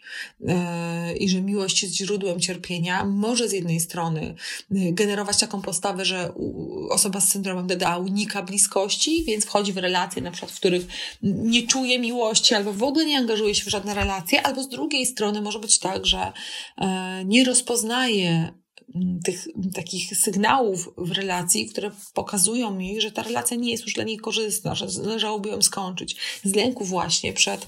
[0.48, 4.34] e, i że miłość jest źródłem cierpienia, może z jednej strony
[4.70, 6.32] e, generować taką postawę, że
[6.90, 10.86] osoba z syndromem DDA unika bliskości, więc wchodzi w relacje, na przykład, w których
[11.22, 15.06] nie czuje miłości albo w ogóle nie angażuje się w żadne relacje, albo z drugiej
[15.06, 16.32] strony może być tak, że
[16.78, 18.59] e, nie rozpoznaje
[19.24, 24.04] tych takich sygnałów w relacji, które pokazują jej, że ta relacja nie jest już dla
[24.04, 26.16] niej korzystna, że należałoby ją skończyć.
[26.44, 27.66] Z lęku właśnie przed,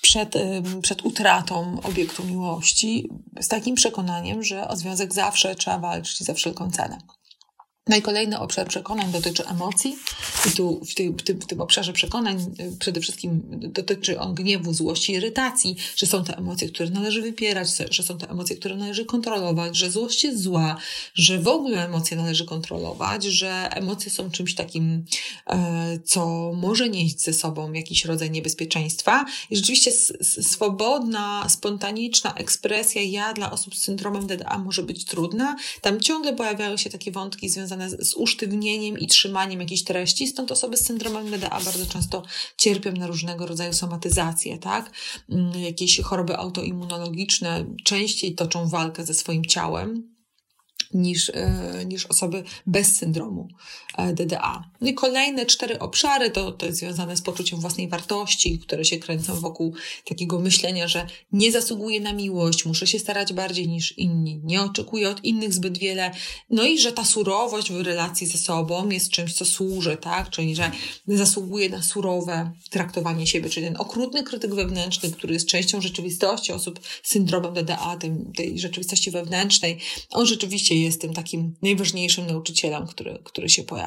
[0.00, 0.34] przed,
[0.82, 3.08] przed utratą obiektu miłości,
[3.40, 6.98] z takim przekonaniem, że o związek zawsze trzeba walczyć za wszelką cenę.
[7.88, 9.96] No i kolejny obszar przekonań dotyczy emocji.
[10.48, 14.34] I tu w tym, w tym, w tym obszarze przekonań y, przede wszystkim dotyczy on
[14.34, 18.76] gniewu, złości, irytacji, że są to emocje, które należy wypierać, że są to emocje, które
[18.76, 20.76] należy kontrolować, że złość jest zła,
[21.14, 25.04] że w ogóle emocje należy kontrolować, że emocje są czymś takim,
[25.46, 29.24] e, co może nieść ze sobą jakiś rodzaj niebezpieczeństwa.
[29.50, 29.92] I rzeczywiście
[30.42, 35.56] swobodna, spontaniczna ekspresja ja dla osób z syndromem DDA może być trudna.
[35.80, 40.52] Tam ciągle pojawiają się takie wątki związane związane z usztywnieniem i trzymaniem jakiejś treści, stąd
[40.52, 42.22] osoby z syndromem DDA bardzo często
[42.56, 44.90] cierpią na różnego rodzaju somatyzacje, tak?
[45.30, 50.12] Mm, jakieś choroby autoimmunologiczne częściej toczą walkę ze swoim ciałem,
[50.94, 53.48] niż, e, niż osoby bez syndromu
[54.14, 54.64] DDA.
[54.80, 58.98] No i kolejne cztery obszary to, to jest związane z poczuciem własnej wartości, które się
[58.98, 59.74] kręcą wokół
[60.04, 65.10] takiego myślenia, że nie zasługuję na miłość, muszę się starać bardziej niż inni, nie oczekuję
[65.10, 66.10] od innych zbyt wiele,
[66.50, 70.30] no i że ta surowość w relacji ze sobą jest czymś, co służy, tak?
[70.30, 70.70] Czyli, że
[71.06, 76.80] zasługuje na surowe traktowanie siebie, czyli ten okrutny krytyk wewnętrzny, który jest częścią rzeczywistości osób
[77.02, 79.78] z syndromem DDA, tej, tej rzeczywistości wewnętrznej,
[80.10, 83.81] on rzeczywiście jest tym takim najważniejszym nauczycielem, który, który się pojawia.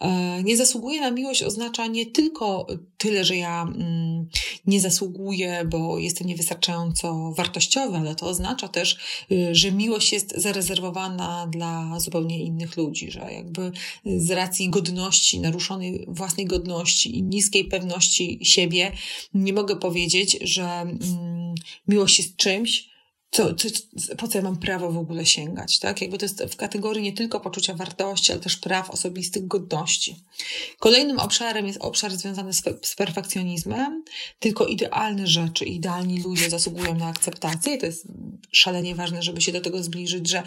[0.00, 2.66] E, nie zasługuje na miłość oznacza nie tylko
[2.98, 4.28] tyle, że ja mm,
[4.66, 8.96] nie zasługuję, bo jestem niewystarczająco wartościowy, ale to oznacza też,
[9.32, 13.72] y, że miłość jest zarezerwowana dla zupełnie innych ludzi, że jakby
[14.06, 18.92] z racji godności, naruszonej własnej godności i niskiej pewności siebie,
[19.34, 21.54] nie mogę powiedzieć, że mm,
[21.88, 22.93] miłość jest czymś,
[23.34, 23.68] co, co,
[24.16, 26.00] po co ja mam prawo w ogóle sięgać, tak?
[26.00, 30.16] Jakby to jest w kategorii nie tylko poczucia wartości, ale też praw osobistych, godności.
[30.78, 34.04] Kolejnym obszarem jest obszar związany z, z perfekcjonizmem.
[34.38, 38.06] Tylko idealne rzeczy, idealni ludzie zasługują na akceptację i to jest
[38.52, 40.42] szalenie ważne, żeby się do tego zbliżyć, że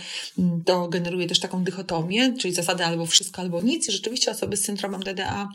[0.66, 3.90] to generuje też taką dychotomię, czyli zasady albo wszystko, albo nic.
[3.90, 5.50] I rzeczywiście osoby z syndromem DDA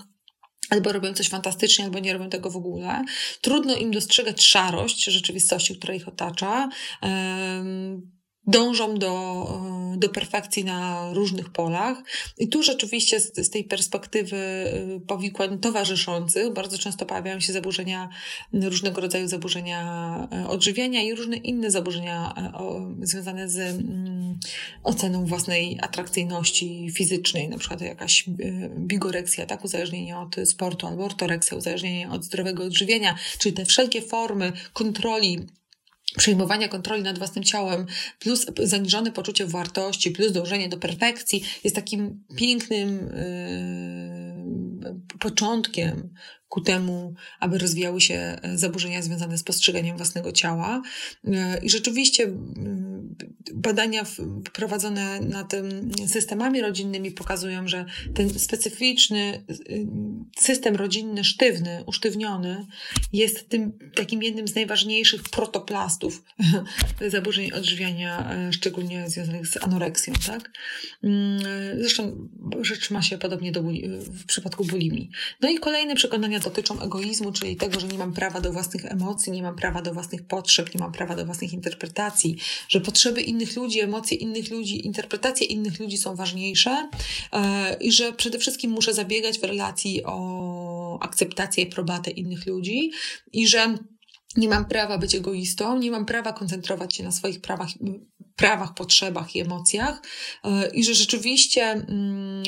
[0.70, 3.04] albo robią coś fantastycznie, albo nie robią tego w ogóle.
[3.40, 6.68] Trudno im dostrzegać szarość rzeczywistości, która ich otacza
[8.46, 9.46] dążą do,
[9.94, 11.98] e, do perfekcji na różnych polach.
[12.38, 18.08] I tu rzeczywiście z, z tej perspektywy e, powikłań towarzyszących bardzo często pojawiają się zaburzenia,
[18.52, 22.34] różnego rodzaju zaburzenia e, odżywiania i różne inne zaburzenia
[23.02, 24.38] związane z mm,
[24.82, 28.24] oceną własnej atrakcyjności fizycznej, na przykład jakaś
[28.76, 34.52] bigoreksja, tak, uzależnienie od sportu, albo ortoreksja, uzależnienie od zdrowego odżywienia, czyli te wszelkie formy
[34.72, 35.46] kontroli
[36.16, 37.86] przejmowania kontroli nad własnym ciałem,
[38.18, 43.12] plus zaniżone poczucie wartości, plus dążenie do perfekcji jest takim pięknym
[44.84, 46.14] yy, początkiem
[46.52, 50.82] ku temu, aby rozwijały się e, zaburzenia związane z postrzeganiem własnego ciała.
[51.24, 53.16] E, I rzeczywiście mm,
[53.54, 54.04] badania
[54.52, 59.86] prowadzone na tym systemami rodzinnymi pokazują, że ten specyficzny y,
[60.38, 62.66] system rodzinny, sztywny, usztywniony,
[63.12, 66.22] jest tym takim jednym z najważniejszych protoplastów
[67.14, 70.14] zaburzeń odżywiania, e, szczególnie związanych z anoreksją.
[70.26, 70.50] Tak?
[71.02, 71.40] Mm,
[71.80, 72.28] zresztą
[72.60, 73.62] rzecz ma się podobnie do,
[73.98, 75.10] w przypadku bulimii.
[75.40, 79.32] No i kolejne przekonania dotyczą egoizmu, czyli tego, że nie mam prawa do własnych emocji,
[79.32, 82.36] nie mam prawa do własnych potrzeb, nie mam prawa do własnych interpretacji,
[82.68, 86.88] że potrzeby innych ludzi, emocje innych ludzi, interpretacje innych ludzi są ważniejsze
[87.32, 92.90] e, i że przede wszystkim muszę zabiegać w relacji o akceptację i probatę innych ludzi
[93.32, 93.76] i że
[94.36, 97.68] nie mam prawa być egoistą, nie mam prawa koncentrować się na swoich prawach,
[98.36, 100.02] prawach, potrzebach i emocjach
[100.44, 102.42] e, i że rzeczywiście mm,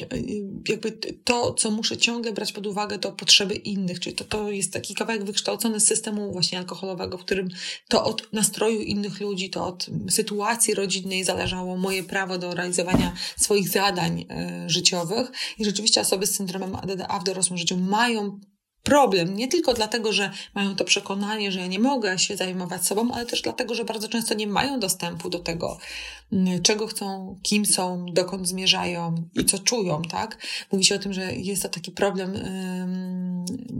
[0.68, 0.92] jakby
[1.24, 4.94] to, co muszę ciągle brać pod uwagę, to potrzeby innych, czyli to, to jest taki
[4.94, 7.48] kawałek wykształcony z systemu właśnie alkoholowego, w którym
[7.88, 13.68] to od nastroju innych ludzi, to od sytuacji rodzinnej zależało moje prawo do realizowania swoich
[13.68, 15.32] zadań e, życiowych.
[15.58, 18.40] I rzeczywiście osoby z syndromem ADDA w dorosłym życiu mają
[18.84, 19.36] problem.
[19.36, 23.26] Nie tylko dlatego, że mają to przekonanie, że ja nie mogę się zajmować sobą, ale
[23.26, 25.78] też dlatego, że bardzo często nie mają dostępu do tego,
[26.32, 30.38] mm, czego chcą, kim są, dokąd zmierzają i co czują, tak?
[30.72, 32.34] Mówi się o tym, że jest to taki problem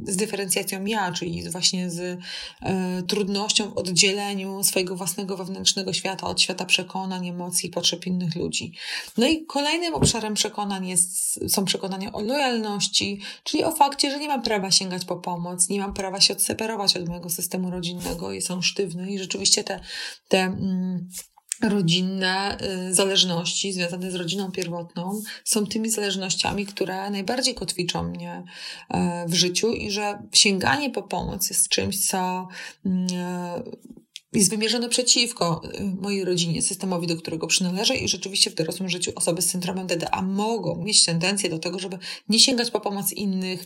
[0.06, 2.18] z dyferencjacją ja, czyli właśnie z
[2.62, 8.72] e, trudnością w oddzieleniu swojego własnego wewnętrznego świata od świata przekonań, emocji, potrzeb innych ludzi.
[9.16, 14.28] No i kolejnym obszarem przekonań jest, są przekonania o lojalności, czyli o fakcie, że nie
[14.28, 18.42] mam prawa sięgać po pomoc, nie mam prawa się odseparować od mojego systemu rodzinnego i
[18.42, 19.11] są sztywne.
[19.11, 19.80] I rzeczywiście te,
[20.28, 21.09] te mm,
[21.62, 22.59] rodzinne
[22.90, 28.44] y, zależności związane z rodziną pierwotną są tymi zależnościami, które najbardziej kotwiczą mnie
[28.90, 32.48] e, w życiu i że sięganie po pomoc jest czymś, co
[32.87, 33.62] mm, e,
[34.35, 39.12] jest wymierzone przeciwko y, mojej rodzinie, systemowi, do którego przynależę i rzeczywiście w dorosłym życiu
[39.14, 43.64] osoby z syndromem DDA mogą mieć tendencję do tego, żeby nie sięgać po pomoc innych,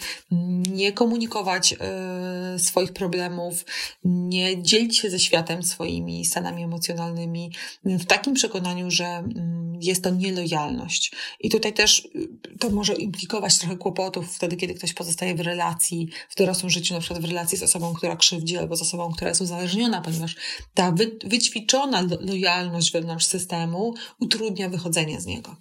[0.71, 3.65] nie komunikować y, swoich problemów,
[4.05, 7.53] nie dzielić się ze światem swoimi stanami emocjonalnymi
[7.85, 11.13] w takim przekonaniu, że y, jest to nielojalność.
[11.41, 12.29] I tutaj też y,
[12.61, 17.01] to może implikować trochę kłopotów wtedy, kiedy ktoś pozostaje w relacji, w dorosłym życiu, na
[17.01, 20.37] przykład w relacji z osobą, która krzywdzi albo z osobą, która jest uzależniona, ponieważ
[20.75, 25.57] ta wy, wyćwiczona lojalność wewnątrz systemu utrudnia wychodzenie z niego.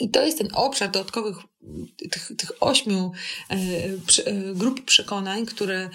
[0.00, 1.36] I to jest ten obszar dodatkowych
[2.10, 3.12] tych, tych ośmiu
[3.50, 5.90] e, e, grup przekonań, które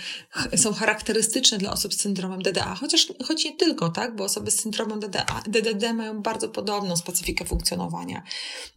[0.55, 4.61] są charakterystyczne dla osób z syndromem DDA, chociaż choć nie tylko, tak, bo osoby z
[4.61, 8.23] syndromem DDA, DDD mają bardzo podobną specyfikę funkcjonowania.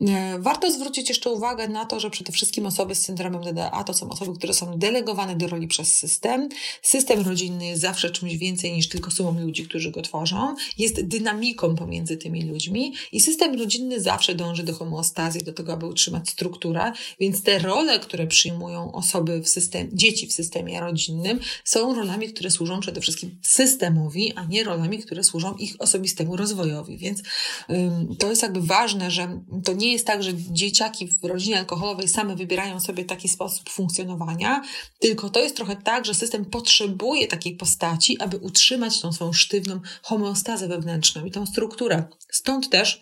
[0.01, 3.95] E, warto zwrócić jeszcze uwagę na to, że przede wszystkim osoby z syndromem DDA to
[3.95, 6.49] są osoby, które są delegowane do roli przez system.
[6.83, 10.55] System rodzinny jest zawsze czymś więcej niż tylko sumą ludzi, którzy go tworzą.
[10.79, 15.87] Jest dynamiką pomiędzy tymi ludźmi i system rodzinny zawsze dąży do homeostazji, do tego, aby
[15.87, 16.74] utrzymać strukturę
[17.21, 22.51] więc te role, które przyjmują osoby w systemie, dzieci w systemie rodzinnym, są rolami, które
[22.51, 26.99] służą przede wszystkim systemowi, a nie rolami, które służą ich osobistemu rozwojowi.
[26.99, 27.23] Więc
[27.71, 32.09] ym, to jest jakby ważne, że to nie jest tak, że dzieciaki w rodzinie alkoholowej
[32.09, 34.63] same wybierają sobie taki sposób funkcjonowania,
[34.99, 39.81] tylko to jest trochę tak, że system potrzebuje takiej postaci, aby utrzymać tą swoją sztywną
[40.03, 42.05] homeostazę wewnętrzną i tą strukturę.
[42.31, 43.01] Stąd też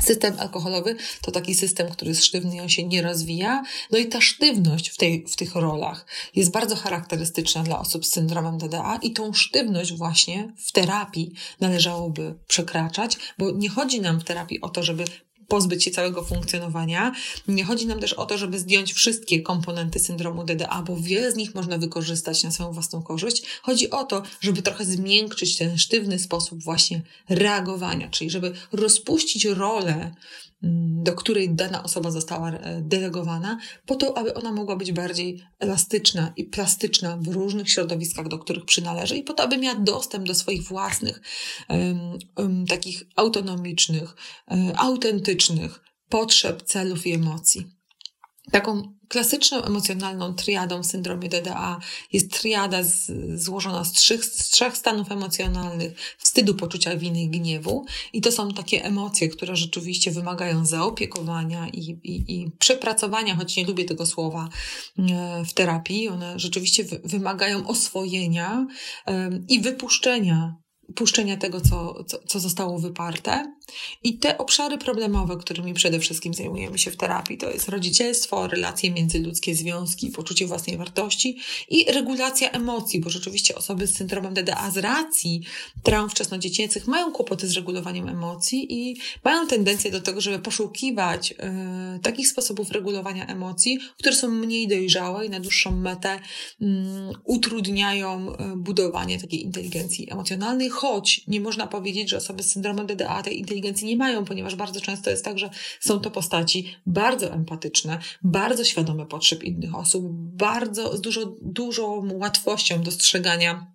[0.00, 3.62] System alkoholowy to taki system, który jest sztywny i on się nie rozwija.
[3.90, 8.12] No i ta sztywność w, tej, w tych rolach jest bardzo charakterystyczna dla osób z
[8.12, 14.24] syndromem DDA i tą sztywność właśnie w terapii należałoby przekraczać, bo nie chodzi nam w
[14.24, 15.04] terapii o to, żeby
[15.48, 17.12] pozbyć się całego funkcjonowania.
[17.48, 21.36] Nie chodzi nam też o to, żeby zdjąć wszystkie komponenty syndromu DDA, bo wiele z
[21.36, 23.42] nich można wykorzystać na swoją własną korzyść.
[23.62, 30.14] Chodzi o to, żeby trochę zmiękczyć ten sztywny sposób właśnie reagowania, czyli żeby rozpuścić rolę
[31.02, 36.32] do której dana osoba została e, delegowana, po to, aby ona mogła być bardziej elastyczna
[36.36, 40.34] i plastyczna w różnych środowiskach, do których przynależy, i po to, aby miała dostęp do
[40.34, 41.20] swoich własnych,
[42.36, 44.16] um, takich autonomicznych,
[44.48, 47.73] um, autentycznych potrzeb, celów i emocji.
[48.50, 51.80] Taką klasyczną emocjonalną triadą w syndromie DDA
[52.12, 57.84] jest triada z, złożona z trzech, z trzech stanów emocjonalnych wstydu, poczucia winy i gniewu.
[58.12, 63.64] I to są takie emocje, które rzeczywiście wymagają zaopiekowania i, i, i przepracowania, choć nie
[63.64, 64.48] lubię tego słowa
[64.98, 66.08] e, w terapii.
[66.08, 68.66] One rzeczywiście wymagają oswojenia
[69.48, 70.63] i wypuszczenia
[70.94, 73.54] puszczenia tego, co, co, co zostało wyparte.
[74.02, 78.90] I te obszary problemowe, którymi przede wszystkim zajmujemy się w terapii, to jest rodzicielstwo, relacje
[78.90, 84.76] międzyludzkie, związki, poczucie własnej wartości i regulacja emocji, bo rzeczywiście osoby z syndromem DDA z
[84.76, 85.42] racji
[85.82, 91.34] traum wczesnodziecięcych mają kłopoty z regulowaniem emocji i mają tendencję do tego, żeby poszukiwać y,
[92.02, 96.20] takich sposobów regulowania emocji, które są mniej dojrzałe i na dłuższą metę
[96.62, 96.66] y,
[97.24, 103.38] utrudniają budowanie takiej inteligencji emocjonalnej, choć nie można powiedzieć, że osoby z syndromem DDA tej
[103.38, 108.64] inteligencji nie mają, ponieważ bardzo często jest tak, że są to postaci bardzo empatyczne, bardzo
[108.64, 110.04] świadome potrzeb innych osób,
[110.36, 113.66] bardzo z dużo, dużą łatwością dostrzegania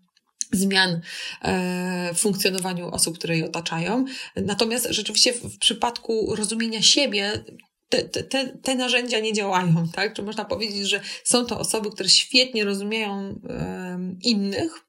[0.51, 1.01] zmian
[1.41, 4.05] e, w funkcjonowaniu osób, które je otaczają.
[4.35, 7.43] Natomiast rzeczywiście w, przypadku rozumienia siebie
[7.89, 10.13] te, te, te narzędzia nie działają, tak?
[10.13, 13.39] Czy można powiedzieć, że są to osoby, które świetnie rozumieją
[14.23, 14.88] innych,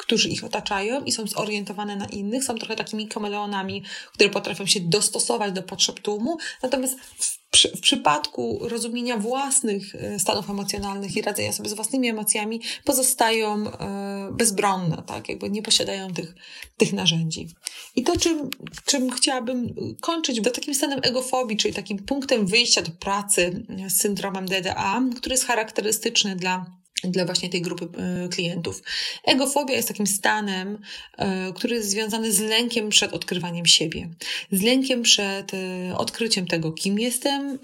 [0.00, 3.82] którzy ich otaczają i są zorientowane na innych, są trochę takimi kameleonami,
[4.12, 7.40] które potrafią się dostosować do potrzeb tłumu, natomiast w,
[7.76, 14.30] w przypadku rozumienia własnych e, stanów emocjonalnych i radzenia sobie z własnymi emocjami pozostają e,
[14.32, 16.34] bezbronne, tak, jakby nie posiadają tych,
[16.76, 17.48] tych narzędzi.
[17.96, 18.50] I to, czym,
[18.84, 24.46] czym chciałabym kończyć, to takim stanem egofobii, czyli takim punktem wyjścia do pracy z syndromem
[24.46, 28.82] DDA, który jest charakterystyczny dla dla właśnie tej grupy e, klientów.
[29.24, 30.78] Egofobia jest takim stanem,
[31.18, 34.08] e, który jest związany z lękiem przed odkrywaniem siebie,
[34.52, 37.58] z lękiem przed e, odkryciem tego, kim jestem,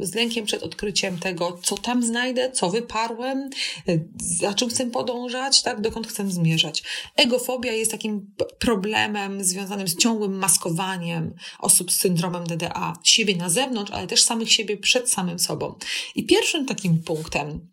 [0.00, 3.50] z lękiem przed odkryciem tego, co tam znajdę, co wyparłem,
[4.16, 6.82] za czym chcę podążać, tak, dokąd chcę zmierzać.
[7.16, 13.92] Egofobia jest takim problemem związanym z ciągłym maskowaniem osób z syndromem DDA, siebie na zewnątrz,
[13.92, 15.74] ale też samych siebie przed samym sobą.
[16.14, 17.68] I pierwszym takim punktem,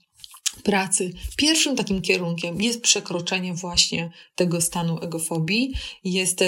[0.62, 1.14] pracy.
[1.36, 6.44] Pierwszym takim kierunkiem jest przekroczenie właśnie tego stanu egofobii, jest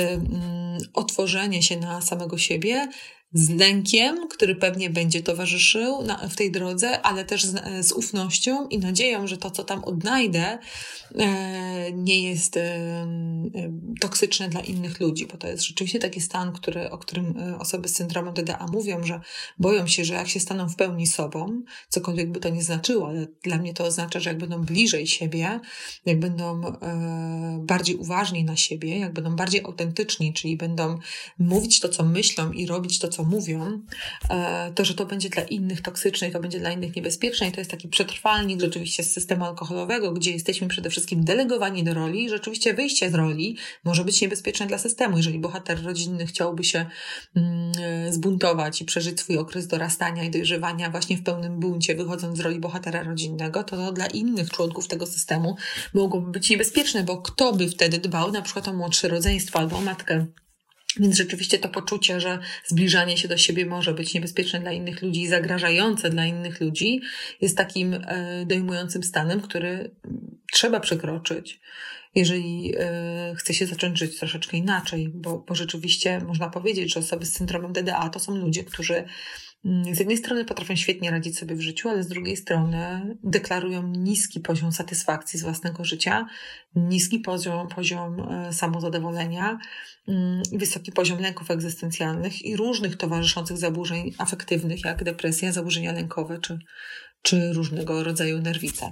[0.93, 2.87] otworzenie się na samego siebie,
[3.35, 8.67] z lękiem, który pewnie będzie towarzyszył na, w tej drodze, ale też z, z, ufnością
[8.67, 10.57] i nadzieją, że to, co tam odnajdę,
[11.15, 13.07] e, nie jest e, e,
[14.01, 17.89] toksyczne dla innych ludzi, bo to jest rzeczywiście taki stan, który, o którym e, osoby
[17.89, 19.21] z syndromem DDA mówią, że
[19.59, 23.27] boją się, że jak się staną w pełni sobą, cokolwiek by to nie znaczyło, ale
[23.43, 25.59] dla mnie to oznacza, że jak będą bliżej siebie,
[26.05, 30.97] jak będą e, bardziej uważni na siebie, jak będą bardziej autentyczni, czyli będą
[31.39, 33.81] mówić to, co myślą i robić to, co mówią,
[34.29, 37.51] e, to, że to będzie dla innych toksyczne i to będzie dla innych niebezpieczne i
[37.51, 42.23] to jest taki przetrwalnik rzeczywiście z systemu alkoholowego, gdzie jesteśmy przede wszystkim delegowani do roli
[42.23, 45.17] i rzeczywiście wyjście z roli może być niebezpieczne dla systemu.
[45.17, 46.85] Jeżeli bohater rodzinny chciałby się
[47.35, 52.37] mm, e, zbuntować i przeżyć swój okres dorastania i dojrzewania właśnie w pełnym buncie, wychodząc
[52.37, 55.55] z roli bohatera rodzinnego, to, to dla innych członków tego systemu
[55.93, 59.81] mogłoby być niebezpieczne, bo kto by wtedy dbał na przykład o młodsze rodzeństwo albo o
[59.81, 60.25] matkę
[60.99, 65.21] więc rzeczywiście to poczucie, że zbliżanie się do siebie może być niebezpieczne dla innych ludzi
[65.21, 67.01] i zagrażające dla innych ludzi,
[67.41, 69.91] jest takim e, dojmującym stanem, który
[70.53, 71.59] trzeba przekroczyć,
[72.15, 77.25] jeżeli e, chce się zacząć żyć troszeczkę inaczej, bo, bo rzeczywiście można powiedzieć, że osoby
[77.25, 79.05] z syndromem DDA to są ludzie, którzy Mm,
[79.91, 84.39] z jednej strony potrafią świetnie radzić sobie w życiu, ale z drugiej strony deklarują niski
[84.39, 86.25] poziom satysfakcji z własnego życia,
[86.75, 89.59] niski poziom, poziom e, samozadowolenia,
[90.07, 96.59] mm, wysoki poziom lęków egzystencjalnych i różnych towarzyszących zaburzeń afektywnych, jak depresja, zaburzenia lękowe czy,
[97.21, 98.91] czy różnego rodzaju nerwice.